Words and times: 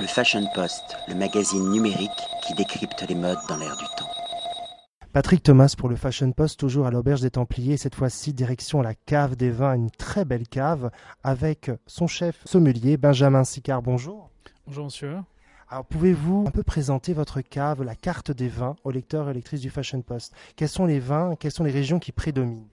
Le 0.00 0.06
Fashion 0.06 0.46
Post, 0.54 0.96
le 1.08 1.16
magazine 1.16 1.70
numérique 1.70 2.10
qui 2.46 2.54
décrypte 2.54 3.04
les 3.08 3.16
modes 3.16 3.38
dans 3.48 3.56
l'air 3.56 3.76
du 3.76 3.84
temps. 3.96 4.08
Patrick 5.12 5.42
Thomas 5.42 5.74
pour 5.76 5.88
le 5.88 5.96
Fashion 5.96 6.30
Post, 6.30 6.60
toujours 6.60 6.86
à 6.86 6.92
l'Auberge 6.92 7.20
des 7.20 7.32
Templiers, 7.32 7.76
cette 7.76 7.96
fois-ci 7.96 8.32
direction 8.32 8.80
la 8.80 8.94
cave 8.94 9.34
des 9.34 9.50
vins, 9.50 9.74
une 9.74 9.90
très 9.90 10.24
belle 10.24 10.46
cave, 10.46 10.92
avec 11.24 11.72
son 11.88 12.06
chef 12.06 12.36
sommelier 12.44 12.96
Benjamin 12.96 13.42
Sicard. 13.42 13.82
Bonjour. 13.82 14.30
Bonjour 14.68 14.84
monsieur. 14.84 15.16
Alors 15.68 15.84
pouvez-vous 15.84 16.44
un 16.46 16.52
peu 16.52 16.62
présenter 16.62 17.12
votre 17.12 17.40
cave, 17.40 17.82
la 17.82 17.96
carte 17.96 18.30
des 18.30 18.48
vins 18.48 18.76
aux 18.84 18.92
lecteurs 18.92 19.28
et 19.28 19.34
lectrices 19.34 19.62
du 19.62 19.70
Fashion 19.70 20.00
Post? 20.02 20.32
Quels 20.54 20.68
sont 20.68 20.86
les 20.86 21.00
vins, 21.00 21.34
quelles 21.34 21.50
sont 21.50 21.64
les 21.64 21.72
régions 21.72 21.98
qui 21.98 22.12
prédominent? 22.12 22.68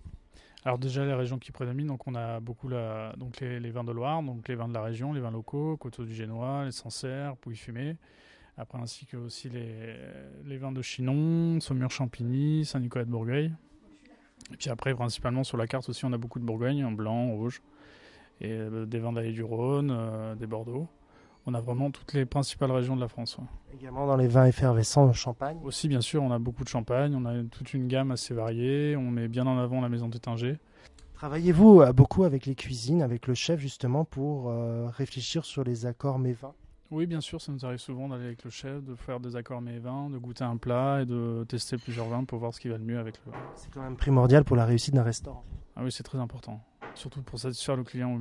Alors 0.65 0.79
déjà 0.79 1.05
les 1.05 1.13
régions 1.13 1.37
qui 1.37 1.51
prédominent, 1.51 1.87
donc 1.87 2.07
on 2.07 2.15
a 2.15 2.39
beaucoup 2.39 2.67
la, 2.67 3.13
donc 3.17 3.39
les, 3.39 3.69
vins 3.69 3.83
de 3.83 3.91
Loire, 3.91 4.23
donc 4.23 4.47
les 4.47 4.55
vins 4.55 4.67
de 4.67 4.73
la 4.73 4.81
région, 4.81 5.13
les 5.13 5.21
vins 5.21 5.29
locaux, 5.29 5.77
Coteau 5.77 6.05
du 6.05 6.15
Génois, 6.15 6.65
les 6.65 6.71
Sancerre, 6.71 7.37
Pouilly 7.37 7.55
Fumé. 7.55 7.97
Après 8.57 8.79
ainsi 8.79 9.05
que 9.05 9.15
aussi 9.15 9.47
les, 9.49 9.95
les 10.43 10.57
vins 10.57 10.71
de 10.71 10.81
Chinon, 10.81 11.59
Saumur 11.59 11.91
Champigny, 11.91 12.65
Saint-Nicolas 12.65 13.05
de 13.05 13.11
Bourgueil. 13.11 13.53
Et 14.53 14.57
puis 14.57 14.71
après 14.71 14.95
principalement 14.95 15.43
sur 15.43 15.57
la 15.57 15.67
carte 15.67 15.87
aussi 15.87 16.03
on 16.03 16.13
a 16.13 16.17
beaucoup 16.17 16.39
de 16.39 16.45
Bourgogne, 16.45 16.83
en 16.83 16.91
blanc, 16.91 17.29
en 17.29 17.35
rouge, 17.35 17.61
et 18.41 18.51
euh, 18.51 18.87
des 18.87 18.97
vins 18.97 19.13
d'Allée 19.13 19.33
du 19.33 19.43
Rhône, 19.43 19.91
euh, 19.91 20.33
des 20.33 20.47
Bordeaux 20.47 20.89
on 21.47 21.53
a 21.53 21.61
vraiment 21.61 21.91
toutes 21.91 22.13
les 22.13 22.25
principales 22.25 22.71
régions 22.71 22.95
de 22.95 23.01
la 23.01 23.07
France. 23.07 23.37
Également 23.73 24.07
dans 24.07 24.17
les 24.17 24.27
vins 24.27 24.45
effervescents, 24.45 25.05
le 25.05 25.13
champagne 25.13 25.57
Aussi, 25.63 25.87
bien 25.87 26.01
sûr, 26.01 26.23
on 26.23 26.31
a 26.31 26.39
beaucoup 26.39 26.63
de 26.63 26.69
champagne, 26.69 27.15
on 27.15 27.25
a 27.25 27.43
toute 27.43 27.73
une 27.73 27.87
gamme 27.87 28.11
assez 28.11 28.33
variée, 28.33 28.95
on 28.95 29.11
met 29.11 29.27
bien 29.27 29.45
en 29.45 29.57
avant 29.57 29.81
la 29.81 29.89
maison 29.89 30.07
d'Étinger. 30.07 30.57
Travaillez-vous 31.13 31.81
euh, 31.81 31.93
beaucoup 31.93 32.23
avec 32.23 32.45
les 32.45 32.55
cuisines, 32.55 33.01
avec 33.01 33.27
le 33.27 33.35
chef 33.35 33.59
justement 33.59 34.05
pour 34.05 34.49
euh, 34.49 34.87
réfléchir 34.87 35.45
sur 35.45 35.63
les 35.63 35.85
accords 35.85 36.19
mets 36.19 36.33
vins 36.33 36.53
Oui, 36.91 37.05
bien 37.05 37.21
sûr, 37.21 37.41
ça 37.41 37.51
nous 37.51 37.65
arrive 37.65 37.79
souvent 37.79 38.09
d'aller 38.09 38.25
avec 38.25 38.43
le 38.43 38.49
chef, 38.49 38.83
de 38.83 38.95
faire 38.95 39.19
des 39.19 39.35
accords 39.35 39.61
mets 39.61 39.79
vins, 39.79 40.09
de 40.09 40.17
goûter 40.17 40.43
un 40.43 40.57
plat 40.57 41.01
et 41.03 41.05
de 41.05 41.45
tester 41.47 41.77
plusieurs 41.77 42.07
vins 42.07 42.25
pour 42.25 42.39
voir 42.39 42.53
ce 42.53 42.59
qui 42.59 42.69
va 42.69 42.77
le 42.77 42.83
mieux 42.83 42.99
avec 42.99 43.15
le. 43.25 43.31
C'est 43.55 43.71
quand 43.71 43.81
même 43.81 43.97
primordial 43.97 44.43
pour 44.43 44.55
la 44.55 44.65
réussite 44.65 44.93
d'un 44.93 45.03
restaurant. 45.03 45.43
Ah 45.75 45.81
oui, 45.83 45.91
c'est 45.91 46.03
très 46.03 46.17
important, 46.17 46.59
surtout 46.95 47.21
pour 47.21 47.39
satisfaire 47.39 47.75
le 47.75 47.83
client 47.83 48.19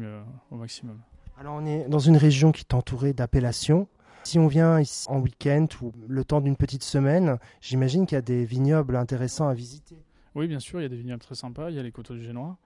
au 0.51 0.57
maximum. 0.57 1.01
Alors 1.37 1.57
on 1.57 1.67
est 1.67 1.89
dans 1.89 1.99
une 1.99 2.17
région 2.17 2.53
qui 2.53 2.61
est 2.61 2.75
entourée 2.75 3.13
d'appellations. 3.13 3.89
Si 4.23 4.39
on 4.39 4.47
vient 4.47 4.81
ici 4.81 5.07
en 5.11 5.19
week-end 5.21 5.67
ou 5.83 5.93
le 6.09 6.25
temps 6.25 6.41
d'une 6.41 6.57
petite 6.57 6.83
semaine, 6.83 7.39
j'imagine 7.61 8.07
qu'il 8.07 8.17
y 8.17 8.19
a 8.19 8.23
des 8.23 8.45
vignobles 8.45 8.97
intéressants 8.97 9.49
à 9.49 9.55
visiter. 9.55 9.97
Oui, 10.35 10.47
bien 10.47 10.61
sûr, 10.61 10.81
il 10.81 10.85
y 10.85 10.87
a 10.87 10.89
des 10.89 10.97
vignobles 10.97 11.21
très 11.23 11.35
sympas. 11.35 11.71
Il 11.71 11.77
y 11.77 11.79
a 11.79 11.83
les 11.83 11.93
coteaux 11.93 12.15
du 12.15 12.25
Génois, 12.25 12.57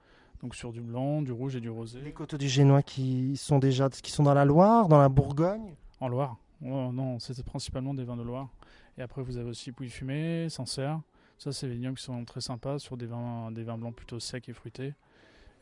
donc 0.43 0.55
sur 0.55 0.73
du 0.73 0.81
blanc, 0.81 1.23
du 1.23 1.33
rouge 1.33 1.57
et 1.57 1.61
du 1.61 1.71
rosé. 1.71 2.01
Les 2.01 2.13
coteaux 2.13 2.37
du 2.37 2.49
Génois 2.49 2.83
qui 2.83 3.37
sont 3.37 3.59
déjà 3.59 3.89
qui 3.89 4.13
sont 4.13 4.23
dans 4.23 4.35
la 4.35 4.45
Loire, 4.45 4.89
dans 4.89 4.99
la 4.99 5.09
Bourgogne? 5.09 5.75
En 6.01 6.09
Loire. 6.09 6.37
Oh, 6.65 6.93
non, 6.93 7.19
c'était 7.19 7.43
principalement 7.43 7.95
des 7.95 8.05
vins 8.05 8.17
de 8.17 8.23
Loire. 8.23 8.49
Et 8.97 9.03
après, 9.03 9.23
vous 9.23 9.37
avez 9.37 9.49
aussi 9.49 9.73
Pouilly 9.73 9.91
Fumé, 9.91 10.49
Sancerre. 10.49 11.01
Ça, 11.39 11.53
c'est 11.53 11.69
des 11.69 11.75
vignobles 11.75 11.97
qui 11.97 12.05
sont 12.05 12.25
très 12.25 12.41
sympas 12.41 12.79
sur 12.79 12.97
des 12.97 13.07
vins, 13.07 13.51
des 13.51 13.65
vins 13.65 13.79
blancs 13.79 13.95
plutôt 13.95 14.21
secs 14.21 14.49
et 14.49 14.53
fruités. 14.53 14.95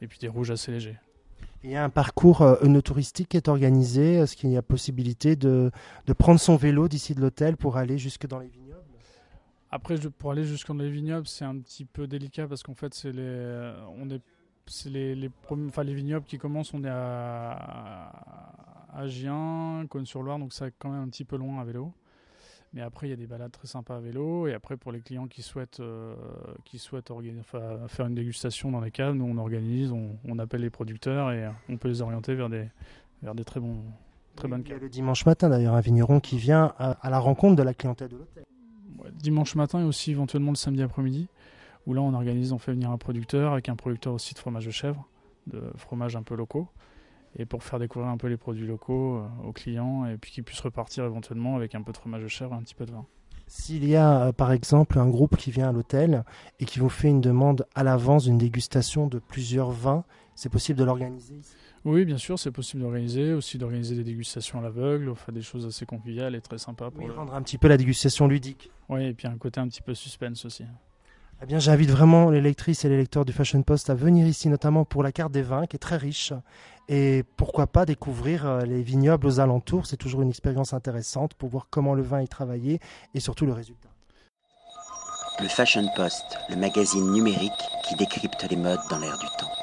Et 0.01 0.09
puis 0.09 0.19
des 0.19 0.29
rouges 0.29 0.51
assez 0.51 0.73
légers. 0.73 0.99
Il 1.67 1.73
y 1.73 1.75
a 1.75 1.83
un 1.83 1.91
parcours 1.91 2.43
euh, 2.43 2.81
touristique 2.81 3.31
qui 3.31 3.37
est 3.37 3.49
organisé. 3.49 4.15
Est-ce 4.15 4.37
qu'il 4.37 4.51
y 4.51 4.57
a 4.57 4.63
possibilité 4.63 5.35
de, 5.35 5.73
de 6.07 6.13
prendre 6.13 6.39
son 6.39 6.55
vélo 6.55 6.87
d'ici 6.87 7.13
de 7.13 7.21
l'hôtel 7.21 7.57
pour 7.57 7.77
aller 7.77 7.99
jusque 7.99 8.29
dans 8.29 8.39
les 8.39 8.47
vignobles 8.47 8.85
Après, 9.73 9.97
pour 10.17 10.31
aller 10.31 10.45
jusque 10.45 10.69
dans 10.69 10.75
les 10.75 10.89
vignobles, 10.89 11.27
c'est 11.27 11.45
un 11.45 11.59
petit 11.59 11.85
peu 11.85 12.07
délicat 12.07 12.47
parce 12.47 12.63
qu'en 12.63 12.75
fait, 12.75 12.95
c'est 12.95 13.11
les, 13.11 13.73
on 13.99 14.09
est, 14.11 14.21
c'est 14.69 14.91
les, 14.91 15.17
les, 15.17 15.29
enfin, 15.51 15.83
les 15.83 15.95
vignobles 15.95 16.25
qui 16.27 16.39
commencent. 16.39 16.73
On 16.73 16.85
est 16.85 16.89
à, 16.89 18.13
à 18.95 19.07
Gien, 19.09 19.87
Cône-sur-Loire, 19.91 20.39
donc 20.39 20.53
c'est 20.53 20.73
quand 20.79 20.91
même 20.91 21.03
un 21.03 21.09
petit 21.09 21.25
peu 21.25 21.37
loin 21.37 21.61
à 21.61 21.65
vélo. 21.65 21.93
Mais 22.73 22.83
après, 22.83 23.07
il 23.07 23.11
y 23.11 23.13
a 23.13 23.17
des 23.17 23.27
balades 23.27 23.53
très 23.53 23.67
sympas 23.67 23.97
à 23.97 24.01
vélo. 24.01 24.47
Et 24.47 24.55
après, 24.55 24.77
pour 24.77 24.93
les 24.93 25.01
clients 25.01 25.29
qui 25.29 25.43
souhaitent, 25.43 25.81
euh, 25.81 26.15
qui 26.65 26.79
souhaitent 26.79 27.13
faire 27.89 28.07
une 28.07 28.15
dégustation 28.15 28.71
dans 28.71 28.81
les 28.81 28.91
caves, 28.91 29.15
nous, 29.15 29.25
on 29.25 29.39
organise, 29.39 29.93
on, 29.93 30.39
appelle 30.39 30.61
les 30.61 30.71
producteurs 30.71 31.33
et 31.33 31.49
on 31.69 31.77
peut 31.79 31.89
les 31.89 32.03
orienter 32.03 32.35
vers 32.35 32.51
des, 32.51 32.69
vers 33.23 33.35
des 33.35 33.45
très, 33.45 33.61
bons, 33.61 33.79
très 34.35 34.49
bonnes 34.49 34.63
caves. 34.63 34.77
Il 34.77 34.81
y 34.81 34.81
a 34.81 34.83
le 34.83 34.91
dimanche 34.91 35.25
matin, 35.25 35.49
d'ailleurs, 35.49 35.75
un 35.75 35.81
vigneron 35.81 36.21
qui 36.21 36.37
vient 36.37 36.75
à, 36.79 37.09
la 37.09 37.19
rencontre 37.19 37.57
de 37.57 37.63
la 37.63 37.73
clientèle 37.73 38.09
de 38.09 38.17
l'hôtel. 38.17 38.45
dimanche 39.15 39.55
matin 39.55 39.81
et 39.81 39.85
aussi 39.85 40.11
éventuellement 40.11 40.51
le 40.51 40.57
samedi 40.57 40.83
après-midi, 40.83 41.29
où 41.87 41.95
là, 41.95 42.03
on 42.03 42.13
organise, 42.13 42.53
on 42.53 42.59
fait 42.59 42.73
venir 42.73 42.91
un 42.91 42.99
producteur 42.99 43.53
avec 43.53 43.69
un 43.69 43.77
producteur 43.77 44.13
aussi 44.13 44.35
de 44.35 44.39
fromage 44.39 44.67
de 44.67 44.71
chèvre, 44.71 45.09
de 45.47 45.63
fromage 45.77 46.17
un 46.17 46.23
peu 46.23 46.35
locaux 46.35 46.69
et 47.39 47.47
pour 47.47 47.63
faire 47.63 47.79
découvrir 47.79 48.11
un 48.11 48.17
peu 48.17 48.29
les 48.29 48.37
produits 48.37 48.67
locaux 48.67 49.19
euh, 49.19 49.49
aux 49.49 49.53
clients 49.53 50.07
et 50.07 50.17
puis 50.17 50.33
qu'ils 50.33 50.45
puissent 50.45 50.61
repartir 50.61 51.05
éventuellement 51.05 51.57
avec 51.57 51.75
un 51.75 51.83
peu 51.83 51.93
de 51.93 51.97
fromage 51.97 52.23
de 52.23 52.29
chèvre 52.29 52.55
et 52.55 52.57
un 52.57 52.63
petit 52.63 52.75
peu 52.75 52.87
de 52.87 52.93
vin. 52.93 53.07
S'il 53.47 53.87
y 53.87 53.95
a 53.95 54.27
euh, 54.27 54.33
par 54.33 54.53
exemple 54.53 54.99
un 54.99 55.09
groupe 55.09 55.37
qui 55.37 55.51
vient 55.51 55.69
à 55.69 55.73
l'hôtel 55.73 56.25
et 56.59 56.65
qui 56.65 56.81
vous 56.81 56.89
fait 56.89 57.09
une 57.09 57.21
demande 57.21 57.67
à 57.75 57.85
l'avance 57.85 58.25
d'une 58.25 58.39
dégustation 58.39 59.07
de 59.07 59.19
plusieurs 59.19 59.71
vins, 59.71 60.05
c'est 60.35 60.49
possible 60.49 60.79
de 60.79 60.85
l'organiser 60.85 61.41
Oui, 61.85 62.05
bien 62.05 62.19
sûr, 62.19 62.39
c'est 62.39 62.51
possible 62.51 62.83
d'organiser, 62.83 63.33
aussi 63.33 63.57
d'organiser 63.57 63.95
des 63.95 64.05
dégustations 64.05 64.59
à 64.59 64.63
l'aveugle, 64.63 65.15
faire 65.15 65.33
des 65.33 65.43
choses 65.43 65.65
assez 65.65 65.87
conviviales 65.87 66.35
et 66.35 66.41
très 66.41 66.59
sympas 66.59 66.91
pour 66.91 67.15
rendre 67.15 67.35
un 67.35 67.43
petit 67.43 67.57
peu 67.57 67.69
la 67.69 67.77
dégustation 67.77 68.27
ludique. 68.27 68.71
Oui, 68.89 69.05
et 69.05 69.15
puis 69.15 69.29
un 69.29 69.39
côté 69.39 69.61
un 69.61 69.69
petit 69.69 69.83
peu 69.83 69.95
suspense 69.95 70.45
aussi. 70.45 70.65
Eh 71.43 71.47
bien, 71.47 71.59
j'invite 71.59 71.91
vraiment 71.91 72.31
les 72.31 72.41
lectrices 72.41 72.87
et 72.87 72.89
les 72.89 72.97
lecteurs 72.97 73.27
du 73.27 73.33
Fashion 73.33 73.63
Post 73.63 73.91
à 73.91 73.95
venir 73.95 74.27
ici, 74.27 74.49
notamment 74.49 74.87
pour 74.87 75.03
la 75.03 75.13
carte 75.13 75.33
des 75.33 75.43
vins, 75.43 75.67
qui 75.67 75.77
est 75.77 75.79
très 75.79 75.99
riche. 75.99 76.33
Et 76.89 77.25
pourquoi 77.37 77.67
pas 77.67 77.85
découvrir 77.85 78.47
euh, 78.47 78.63
les 78.63 78.83
vignobles 78.83 79.27
aux 79.27 79.39
alentours. 79.39 79.87
C'est 79.87 79.99
toujours 79.99 80.23
une 80.23 80.31
expérience 80.31 80.73
intéressante 80.73 81.35
pour 81.35 81.51
voir 81.51 81.67
comment 81.69 81.95
le 81.95 82.03
vin 82.03 82.21
est 82.21 82.27
travaillé 82.27 82.81
et 83.13 83.21
surtout 83.21 83.45
le 83.45 83.53
résultat. 83.53 83.91
Le 85.41 85.49
Fashion 85.49 85.87
Post, 85.95 86.39
le 86.49 86.57
magazine 86.57 87.13
numérique 87.13 87.53
qui 87.87 87.97
décrypte 87.97 88.47
les 88.49 88.57
modes 88.57 88.81
dans 88.89 88.99
l'air 88.99 89.19
du 89.19 89.27
temps. 89.39 89.56